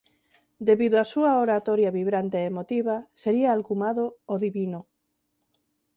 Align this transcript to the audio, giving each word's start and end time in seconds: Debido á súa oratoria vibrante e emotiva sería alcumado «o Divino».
Debido 0.67 0.95
á 1.03 1.05
súa 1.13 1.31
oratoria 1.45 1.93
vibrante 1.99 2.37
e 2.39 2.49
emotiva 2.51 2.95
sería 3.21 3.49
alcumado 3.51 4.03
«o 4.33 4.35
Divino». 4.45 4.79